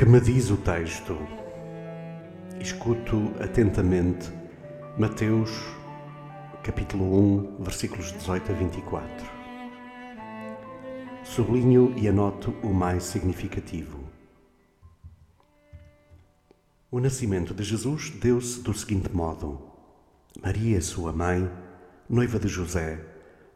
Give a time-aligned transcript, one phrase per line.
[0.00, 1.14] Que me diz o texto?
[2.58, 4.32] Escuto atentamente
[4.98, 5.50] Mateus,
[6.62, 7.04] capítulo
[7.58, 9.30] 1, versículos 18 a 24.
[11.22, 14.00] Sublinho e anoto o mais significativo.
[16.90, 19.60] O nascimento de Jesus deu-se do seguinte modo:
[20.42, 21.46] Maria, sua mãe,
[22.08, 23.04] noiva de José,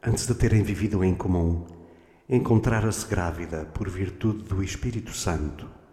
[0.03, 1.65] antes de terem vivido em comum,
[2.29, 5.84] encontrara-se grávida por virtude do Espírito Santo.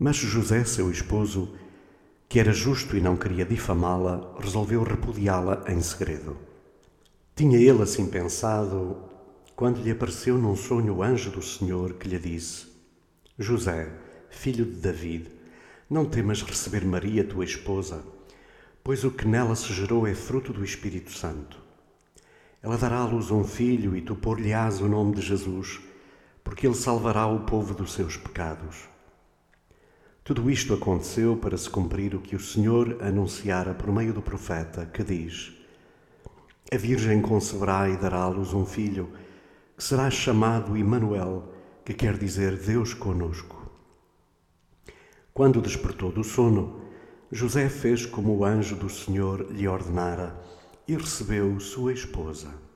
[0.00, 1.56] Mas José, seu esposo,
[2.28, 6.36] que era justo e não queria difamá-la, resolveu repudiá-la em segredo.
[7.34, 8.96] Tinha ele assim pensado
[9.56, 12.68] quando lhe apareceu num sonho o anjo do Senhor que lhe disse:
[13.36, 13.92] José,
[14.30, 15.32] filho de David,
[15.90, 18.04] não temas receber Maria, tua esposa,
[18.84, 21.58] pois o que nela se gerou é fruto do Espírito Santo.
[22.62, 25.80] Ela dará à luz um filho e tu pôr-lhe-ás o nome de Jesus,
[26.44, 28.88] porque ele salvará o povo dos seus pecados.
[30.28, 34.84] Tudo isto aconteceu para se cumprir o que o Senhor anunciara por meio do profeta,
[34.84, 35.54] que diz:
[36.70, 39.08] A Virgem conceberá e dará à luz um filho,
[39.74, 41.50] que será chamado Emanuel,
[41.82, 43.72] que quer dizer Deus conosco.
[45.32, 46.82] Quando despertou do sono,
[47.32, 50.38] José fez como o anjo do Senhor lhe ordenara
[50.86, 52.67] e recebeu sua esposa.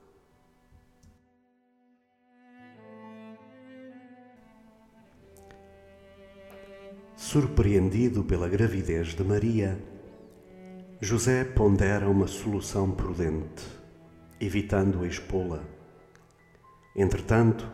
[7.25, 9.81] Surpreendido pela gravidez de Maria,
[10.99, 13.65] José pondera uma solução prudente,
[14.41, 15.63] evitando a expô-la.
[16.93, 17.65] Entretanto,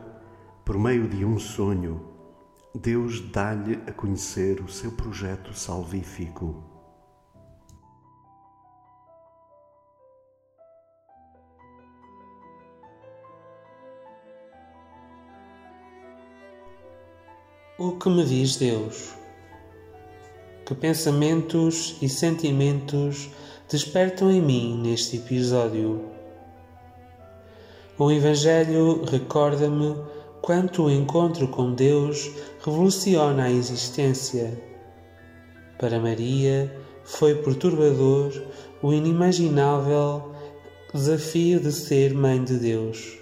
[0.63, 1.99] por meio de um sonho,
[2.75, 6.63] Deus dá-lhe a conhecer o seu projeto salvífico.
[17.79, 19.18] O que me diz Deus?
[20.69, 23.27] Que pensamentos e sentimentos
[23.67, 25.99] despertam em mim neste episódio?
[27.97, 29.95] O Evangelho recorda-me
[30.43, 32.29] quanto o encontro com Deus
[32.63, 34.61] revoluciona a existência.
[35.79, 36.71] Para Maria
[37.03, 38.31] foi perturbador
[38.83, 40.35] o inimaginável
[40.93, 43.17] desafio de ser mãe de Deus.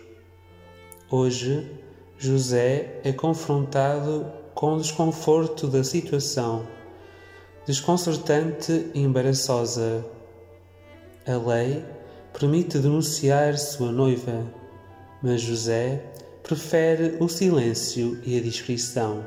[1.10, 1.66] Hoje,
[2.18, 6.76] José é confrontado com o desconforto da situação,
[7.68, 10.06] desconcertante e embaraçosa.
[11.28, 11.84] A lei
[12.32, 14.42] permite denunciar sua noiva,
[15.22, 16.02] mas José
[16.42, 19.22] prefere o silêncio e a discrição.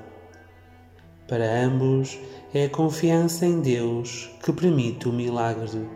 [1.29, 2.19] Para ambos,
[2.55, 5.87] é a confiança em Deus que permite o milagre.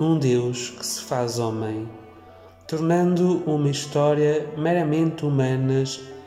[0.00, 1.88] Um Deus que se faz homem,
[2.66, 5.84] tornando uma história meramente humana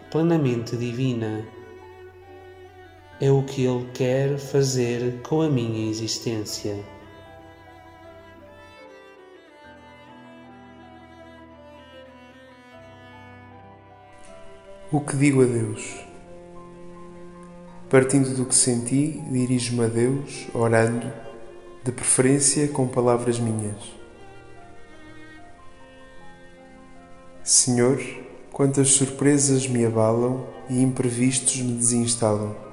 [0.09, 1.45] plenamente divina.
[3.21, 6.83] É o que Ele quer fazer com a minha existência.
[14.91, 16.03] O que digo a Deus?
[17.91, 21.13] Partindo do que senti, dirijo-me a Deus, orando,
[21.83, 24.01] de preferência com palavras minhas.
[27.43, 28.01] Senhor,
[28.51, 32.70] quantas surpresas me abalam e imprevistos me desinstalam.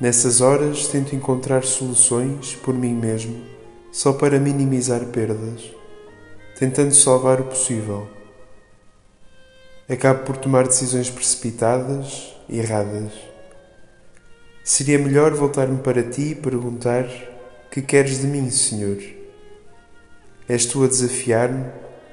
[0.00, 3.44] Nessas horas tento encontrar soluções por mim mesmo,
[3.92, 5.70] só para minimizar perdas,
[6.58, 8.08] tentando salvar o possível
[9.92, 13.12] acabo por tomar decisões precipitadas e erradas.
[14.62, 17.06] Seria melhor voltar-me para ti e perguntar:
[17.70, 18.98] Que queres de mim, Senhor?
[20.48, 21.66] És tu a desafiar-me,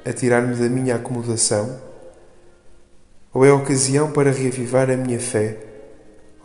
[0.04, 1.80] a tirar-me da minha acomodação?
[3.32, 5.58] Ou é ocasião para reavivar a minha fé,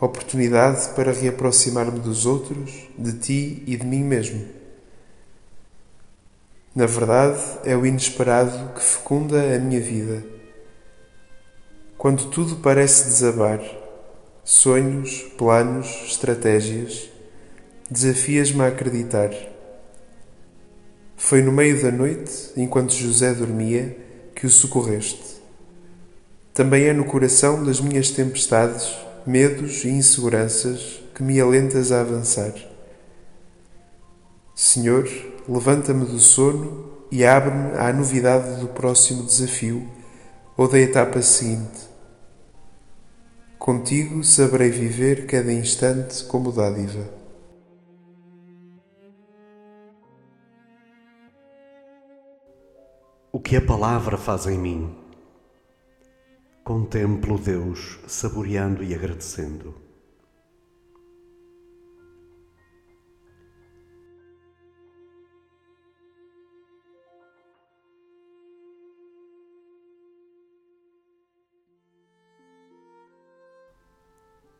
[0.05, 4.45] oportunidade para reaproximar-me dos outros, de ti e de mim mesmo?
[6.75, 10.33] Na verdade, é o inesperado que fecunda a minha vida
[12.03, 13.61] quando tudo parece desabar,
[14.43, 17.09] sonhos, planos, estratégias,
[17.89, 19.29] desafias-me a acreditar.
[21.15, 23.95] Foi no meio da noite, enquanto José dormia,
[24.35, 25.41] que o socorreste.
[26.53, 28.93] Também é no coração das minhas tempestades,
[29.25, 32.53] medos e inseguranças que me alentas a avançar.
[34.55, 35.07] Senhor,
[35.47, 39.87] levanta-me do sono e abre-me à novidade do próximo desafio
[40.57, 41.81] ou da etapa seguinte.
[43.57, 47.07] Contigo saberei viver cada instante como dádiva.
[53.31, 55.02] O que a palavra faz em mim?
[56.63, 59.75] Contemplo Deus saboreando e agradecendo.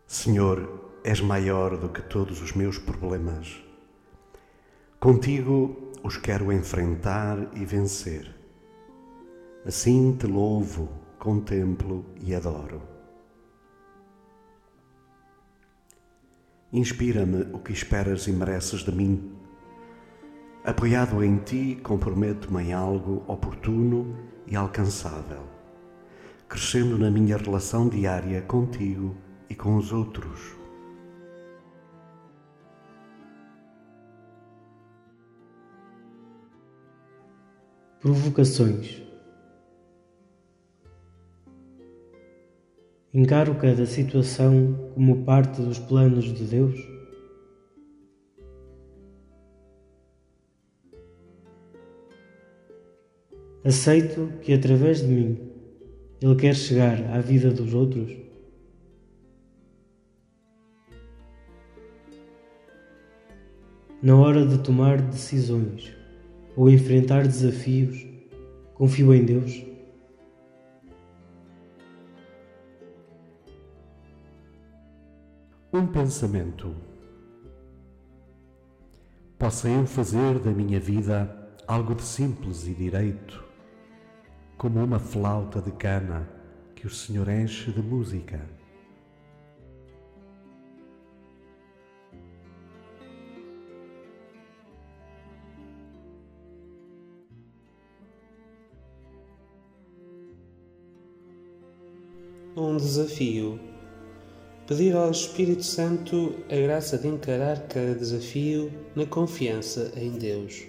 [0.05, 3.63] Senhor, és maior do que todos os meus problemas.
[4.99, 8.35] Contigo os quero enfrentar e vencer.
[9.65, 12.81] Assim te louvo, contemplo e adoro.
[16.73, 19.31] Inspira-me o que esperas e mereces de mim.
[20.65, 25.43] Apoiado em ti, comprometo-me em algo oportuno e alcançável,
[26.49, 29.15] crescendo na minha relação diária contigo
[29.49, 30.57] e com os outros.
[38.01, 39.12] Provocações.
[43.15, 46.75] Encaro cada situação como parte dos planos de Deus?
[53.63, 55.37] Aceito que através de mim
[56.19, 58.17] Ele quer chegar à vida dos outros?
[64.01, 65.95] Na hora de tomar decisões
[66.55, 68.07] ou enfrentar desafios,
[68.73, 69.72] confio em Deus.
[75.75, 76.75] Um pensamento
[79.39, 81.35] possa eu fazer da minha vida
[81.67, 83.43] algo de simples e direito,
[84.55, 86.29] como uma flauta de cana
[86.75, 88.39] que o Senhor enche de música.
[102.55, 103.72] um desafio.
[104.65, 110.63] Pedir ao Espírito Santo a graça de encarar cada desafio na confiança em Deus.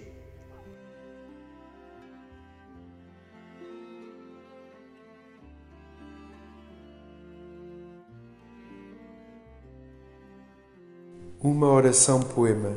[11.40, 12.76] Uma oração poema.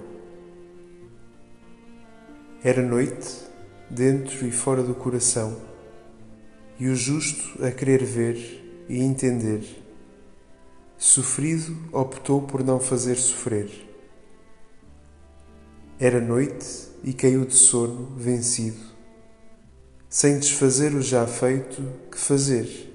[2.63, 3.41] Era noite,
[3.89, 5.57] dentro e fora do coração,
[6.79, 9.86] e o justo a querer ver e entender.
[10.97, 13.69] Sofrido, optou por não fazer sofrer.
[15.99, 16.65] Era noite
[17.03, 18.79] e caiu de sono, vencido.
[20.09, 22.93] Sem desfazer o já feito, que fazer?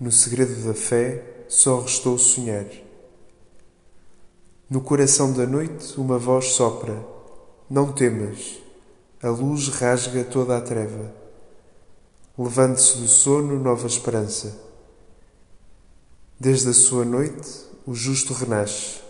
[0.00, 2.66] No segredo da fé, só restou sonhar.
[4.68, 7.04] No coração da noite, uma voz sopra:
[7.70, 8.58] Não temas,
[9.22, 11.24] a luz rasga toda a treva
[12.36, 14.58] levante-se do sono nova esperança.
[16.44, 19.00] Desde a sua noite, o justo renasce.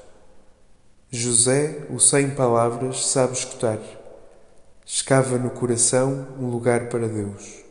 [1.11, 3.81] José, o sem palavras, sabe escutar.
[4.87, 7.65] Escava no coração um lugar para Deus.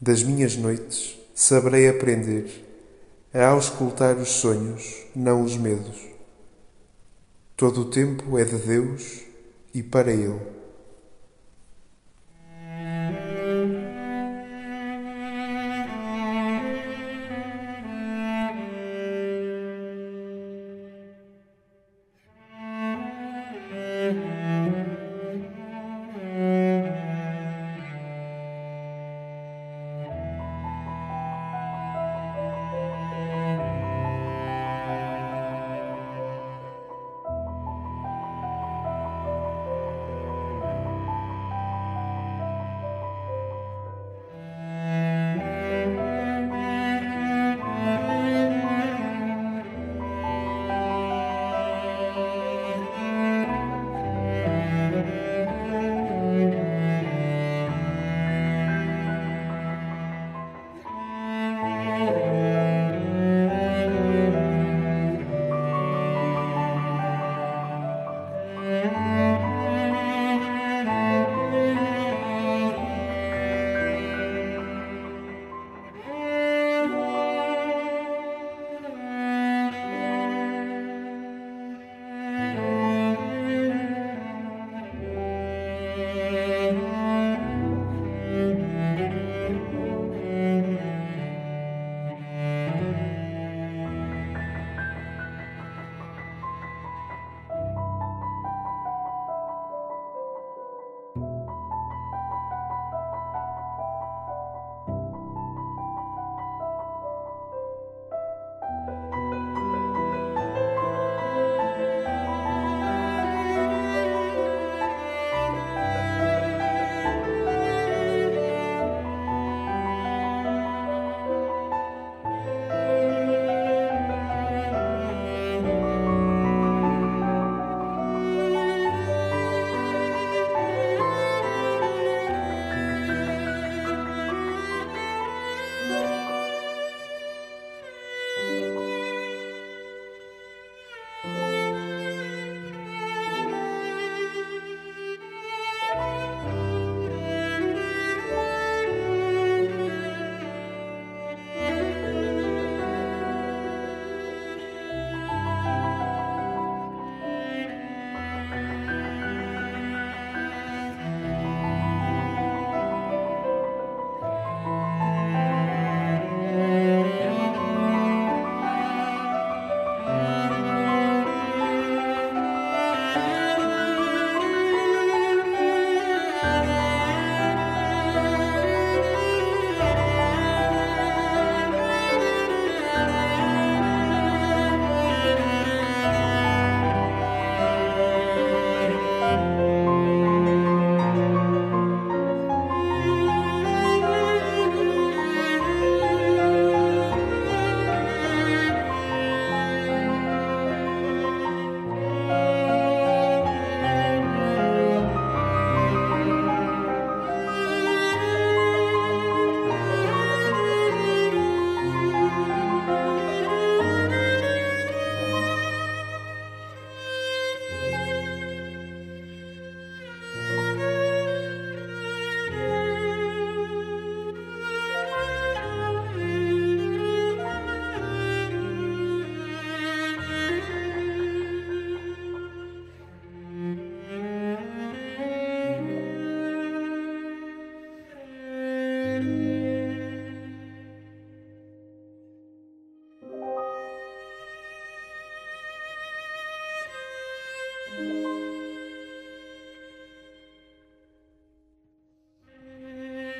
[0.00, 2.66] Das minhas noites, saberei aprender
[3.34, 6.00] a auscultar os sonhos, não os medos.
[7.54, 9.20] Todo o tempo é de Deus
[9.74, 10.40] e para Ele.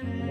[0.03, 0.30] Yeah.